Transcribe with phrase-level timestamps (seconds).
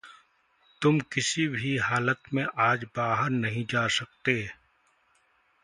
[0.81, 4.49] तुम किसी भी हालत में आज बाहर नहीं जा सकते।